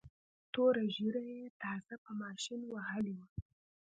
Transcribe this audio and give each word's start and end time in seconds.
توره 0.53 0.83
ږیره 0.95 1.21
یې 1.31 1.41
تازه 1.61 1.95
په 2.03 2.11
ماشین 2.21 2.61
وهلې 2.73 3.13
وه. 3.17 3.27